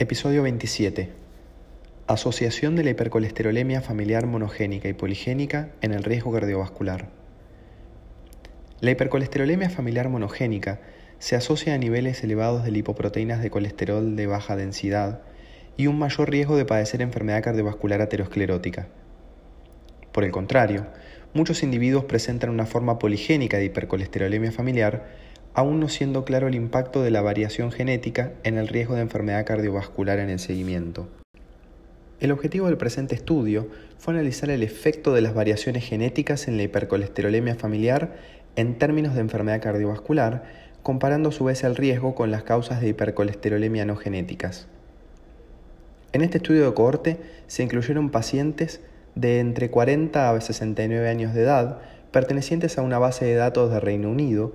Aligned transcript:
Episodio 0.00 0.44
27. 0.44 1.10
Asociación 2.06 2.76
de 2.76 2.84
la 2.84 2.90
hipercolesterolemia 2.90 3.80
familiar 3.80 4.28
monogénica 4.28 4.88
y 4.88 4.92
poligénica 4.92 5.70
en 5.80 5.92
el 5.92 6.04
riesgo 6.04 6.30
cardiovascular. 6.30 7.08
La 8.78 8.92
hipercolesterolemia 8.92 9.70
familiar 9.70 10.08
monogénica 10.08 10.78
se 11.18 11.34
asocia 11.34 11.74
a 11.74 11.78
niveles 11.78 12.22
elevados 12.22 12.62
de 12.62 12.70
lipoproteínas 12.70 13.42
de 13.42 13.50
colesterol 13.50 14.14
de 14.14 14.28
baja 14.28 14.54
densidad 14.54 15.22
y 15.76 15.88
un 15.88 15.98
mayor 15.98 16.30
riesgo 16.30 16.56
de 16.56 16.64
padecer 16.64 17.02
enfermedad 17.02 17.42
cardiovascular 17.42 18.00
aterosclerótica. 18.00 18.86
Por 20.12 20.22
el 20.22 20.30
contrario, 20.30 20.86
muchos 21.34 21.64
individuos 21.64 22.04
presentan 22.04 22.50
una 22.50 22.66
forma 22.66 23.00
poligénica 23.00 23.56
de 23.56 23.64
hipercolesterolemia 23.64 24.52
familiar, 24.52 25.08
aún 25.58 25.80
no 25.80 25.88
siendo 25.88 26.24
claro 26.24 26.46
el 26.46 26.54
impacto 26.54 27.02
de 27.02 27.10
la 27.10 27.20
variación 27.20 27.72
genética 27.72 28.30
en 28.44 28.58
el 28.58 28.68
riesgo 28.68 28.94
de 28.94 29.00
enfermedad 29.00 29.44
cardiovascular 29.44 30.20
en 30.20 30.30
el 30.30 30.38
seguimiento. 30.38 31.08
El 32.20 32.30
objetivo 32.30 32.66
del 32.66 32.76
presente 32.76 33.16
estudio 33.16 33.66
fue 33.98 34.14
analizar 34.14 34.50
el 34.50 34.62
efecto 34.62 35.12
de 35.12 35.20
las 35.20 35.34
variaciones 35.34 35.84
genéticas 35.84 36.46
en 36.46 36.58
la 36.58 36.62
hipercolesterolemia 36.62 37.56
familiar 37.56 38.14
en 38.54 38.78
términos 38.78 39.16
de 39.16 39.20
enfermedad 39.20 39.60
cardiovascular, 39.60 40.44
comparando 40.84 41.30
a 41.30 41.32
su 41.32 41.42
vez 41.46 41.64
el 41.64 41.74
riesgo 41.74 42.14
con 42.14 42.30
las 42.30 42.44
causas 42.44 42.80
de 42.80 42.90
hipercolesterolemia 42.90 43.84
no 43.84 43.96
genéticas. 43.96 44.68
En 46.12 46.22
este 46.22 46.38
estudio 46.38 46.66
de 46.66 46.74
cohorte 46.74 47.16
se 47.48 47.64
incluyeron 47.64 48.10
pacientes 48.10 48.80
de 49.16 49.40
entre 49.40 49.72
40 49.72 50.30
a 50.30 50.40
69 50.40 51.08
años 51.08 51.34
de 51.34 51.42
edad, 51.42 51.80
pertenecientes 52.12 52.78
a 52.78 52.82
una 52.82 53.00
base 53.00 53.24
de 53.24 53.34
datos 53.34 53.72
de 53.72 53.80
Reino 53.80 54.08
Unido, 54.08 54.54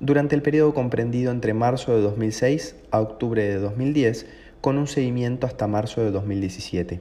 durante 0.00 0.34
el 0.34 0.42
periodo 0.42 0.74
comprendido 0.74 1.30
entre 1.30 1.54
marzo 1.54 1.94
de 1.94 2.02
2006 2.02 2.76
a 2.90 3.00
octubre 3.00 3.42
de 3.42 3.58
2010, 3.58 4.26
con 4.60 4.78
un 4.78 4.86
seguimiento 4.86 5.46
hasta 5.46 5.66
marzo 5.66 6.00
de 6.00 6.10
2017. 6.10 7.00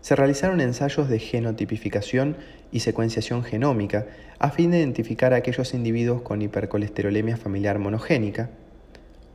Se 0.00 0.16
realizaron 0.16 0.60
ensayos 0.60 1.08
de 1.08 1.18
genotipificación 1.18 2.36
y 2.72 2.80
secuenciación 2.80 3.44
genómica 3.44 4.06
a 4.38 4.50
fin 4.50 4.70
de 4.70 4.78
identificar 4.78 5.32
a 5.32 5.36
aquellos 5.36 5.74
individuos 5.74 6.22
con 6.22 6.42
hipercolesterolemia 6.42 7.36
familiar 7.36 7.78
monogénica 7.78 8.50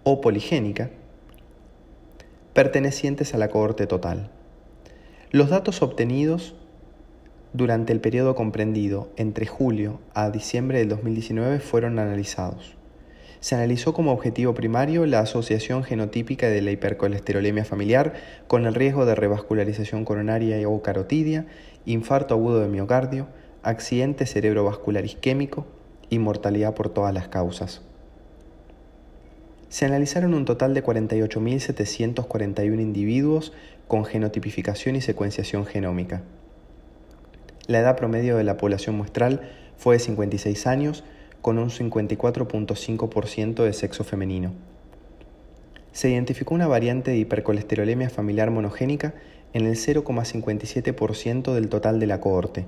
o 0.03 0.21
poligénica 0.21 0.89
pertenecientes 2.53 3.33
a 3.33 3.38
la 3.38 3.49
cohorte 3.49 3.88
total. 3.88 4.29
Los 5.31 5.49
datos 5.49 5.81
obtenidos 5.81 6.55
durante 7.53 7.93
el 7.93 8.01
periodo 8.01 8.33
comprendido 8.33 9.09
entre 9.15 9.45
julio 9.45 9.99
a 10.15 10.31
diciembre 10.31 10.79
del 10.79 10.89
2019 10.89 11.59
fueron 11.59 11.99
analizados. 11.99 12.75
Se 13.41 13.53
analizó 13.55 13.93
como 13.93 14.11
objetivo 14.11 14.53
primario 14.55 15.05
la 15.05 15.19
asociación 15.19 15.83
genotípica 15.83 16.47
de 16.47 16.61
la 16.61 16.71
hipercolesterolemia 16.71 17.63
familiar 17.63 18.13
con 18.47 18.65
el 18.65 18.73
riesgo 18.73 19.05
de 19.05 19.15
revascularización 19.15 20.03
coronaria 20.03 20.67
o 20.67 20.81
carotidia, 20.81 21.45
infarto 21.85 22.33
agudo 22.33 22.59
de 22.61 22.69
miocardio, 22.69 23.27
accidente 23.61 24.25
cerebrovascular 24.25 25.05
isquémico 25.05 25.67
y 26.09 26.19
mortalidad 26.19 26.73
por 26.73 26.89
todas 26.89 27.13
las 27.13 27.27
causas. 27.27 27.81
Se 29.69 29.85
analizaron 29.85 30.33
un 30.33 30.45
total 30.45 30.73
de 30.73 30.83
48.741 30.83 32.81
individuos 32.81 33.53
con 33.88 34.05
genotipificación 34.05 34.95
y 34.95 35.01
secuenciación 35.01 35.65
genómica. 35.65 36.23
La 37.67 37.80
edad 37.80 37.95
promedio 37.95 38.36
de 38.36 38.44
la 38.44 38.58
población 38.58 38.95
muestral 38.95 39.42
fue 39.78 39.95
de 39.95 40.00
56 40.00 40.67
años, 40.67 41.03
con 41.42 41.58
un 41.58 41.69
54.5% 41.69 43.64
de 43.64 43.73
sexo 43.73 44.03
femenino. 44.03 44.53
Se 45.91 46.09
identificó 46.09 46.56
una 46.56 46.68
variante 46.68 47.12
de 47.12 47.18
hipercolesterolemia 47.18 48.09
familiar 48.09 48.50
monogénica 48.50 49.13
en 49.53 49.66
el 49.66 49.75
0,57% 49.75 51.53
del 51.53 51.69
total 51.69 52.00
de 52.00 52.07
la 52.07 52.19
cohorte. 52.19 52.66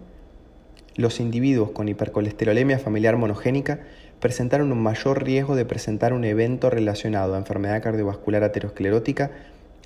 Los 0.95 1.19
individuos 1.19 1.71
con 1.71 1.89
hipercolesterolemia 1.89 2.79
familiar 2.79 3.17
monogénica 3.17 3.79
presentaron 4.19 4.71
un 4.71 4.81
mayor 4.81 5.23
riesgo 5.23 5.55
de 5.55 5.65
presentar 5.65 6.13
un 6.13 6.23
evento 6.23 6.69
relacionado 6.69 7.35
a 7.35 7.37
enfermedad 7.37 7.83
cardiovascular 7.83 8.43
aterosclerótica 8.43 9.31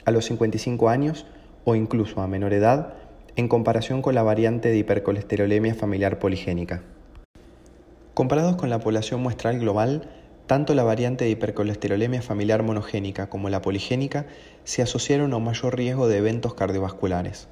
a 0.05 0.11
los 0.11 0.25
55 0.25 0.89
años 0.89 1.25
o 1.63 1.75
incluso 1.75 2.21
a 2.21 2.27
menor 2.27 2.53
edad 2.53 2.93
en 3.39 3.47
comparación 3.47 4.01
con 4.01 4.15
la 4.15 4.21
variante 4.21 4.67
de 4.67 4.77
hipercolesterolemia 4.77 5.73
familiar 5.73 6.19
poligénica. 6.19 6.83
Comparados 8.13 8.57
con 8.57 8.69
la 8.69 8.79
población 8.79 9.21
muestral 9.21 9.59
global, 9.59 10.09
tanto 10.45 10.75
la 10.75 10.83
variante 10.83 11.23
de 11.23 11.31
hipercolesterolemia 11.31 12.21
familiar 12.21 12.63
monogénica 12.63 13.29
como 13.29 13.47
la 13.47 13.61
poligénica 13.61 14.25
se 14.65 14.81
asociaron 14.81 15.31
a 15.31 15.37
un 15.37 15.45
mayor 15.45 15.77
riesgo 15.77 16.09
de 16.09 16.17
eventos 16.17 16.53
cardiovasculares. 16.53 17.47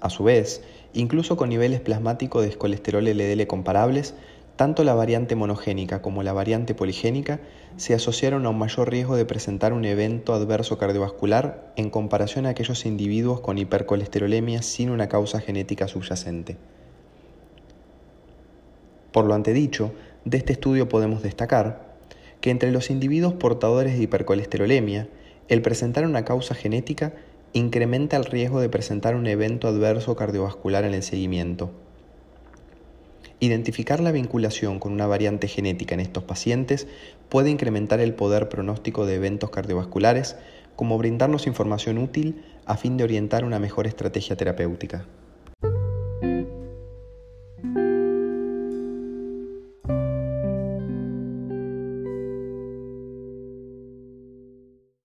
A 0.00 0.10
su 0.10 0.24
vez, 0.24 0.64
incluso 0.92 1.36
con 1.36 1.50
niveles 1.50 1.80
plasmáticos 1.80 2.44
de 2.44 2.56
colesterol 2.56 3.04
LDL 3.04 3.46
comparables, 3.46 4.16
tanto 4.56 4.84
la 4.84 4.94
variante 4.94 5.36
monogénica 5.36 6.00
como 6.00 6.22
la 6.22 6.32
variante 6.32 6.74
poligénica 6.74 7.40
se 7.76 7.94
asociaron 7.94 8.46
a 8.46 8.48
un 8.48 8.58
mayor 8.58 8.90
riesgo 8.90 9.14
de 9.14 9.26
presentar 9.26 9.74
un 9.74 9.84
evento 9.84 10.32
adverso 10.32 10.78
cardiovascular 10.78 11.72
en 11.76 11.90
comparación 11.90 12.46
a 12.46 12.50
aquellos 12.50 12.86
individuos 12.86 13.40
con 13.40 13.58
hipercolesterolemia 13.58 14.62
sin 14.62 14.90
una 14.90 15.08
causa 15.08 15.40
genética 15.40 15.88
subyacente. 15.88 16.56
Por 19.12 19.26
lo 19.26 19.34
antedicho, 19.34 19.92
de 20.24 20.38
este 20.38 20.54
estudio 20.54 20.88
podemos 20.88 21.22
destacar 21.22 21.96
que 22.40 22.50
entre 22.50 22.72
los 22.72 22.90
individuos 22.90 23.34
portadores 23.34 23.96
de 23.96 24.04
hipercolesterolemia, 24.04 25.08
el 25.48 25.62
presentar 25.62 26.04
una 26.04 26.24
causa 26.24 26.54
genética 26.54 27.12
incrementa 27.52 28.16
el 28.16 28.24
riesgo 28.24 28.60
de 28.60 28.68
presentar 28.68 29.14
un 29.16 29.26
evento 29.26 29.68
adverso 29.68 30.16
cardiovascular 30.16 30.84
en 30.84 30.94
el 30.94 31.02
seguimiento. 31.02 31.70
Identificar 33.38 34.00
la 34.00 34.12
vinculación 34.12 34.78
con 34.78 34.92
una 34.92 35.06
variante 35.06 35.46
genética 35.46 35.94
en 35.94 36.00
estos 36.00 36.24
pacientes 36.24 36.86
puede 37.28 37.50
incrementar 37.50 38.00
el 38.00 38.14
poder 38.14 38.48
pronóstico 38.48 39.04
de 39.04 39.16
eventos 39.16 39.50
cardiovasculares, 39.50 40.36
como 40.74 40.96
brindarnos 40.96 41.46
información 41.46 41.98
útil 41.98 42.42
a 42.64 42.78
fin 42.78 42.96
de 42.96 43.04
orientar 43.04 43.44
una 43.44 43.58
mejor 43.58 43.86
estrategia 43.86 44.36
terapéutica. 44.36 45.04